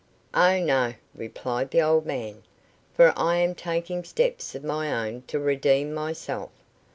[0.33, 2.41] "Oh, no," replied the old man,
[2.91, 6.49] "for I am taking steps of my own to redeem myself.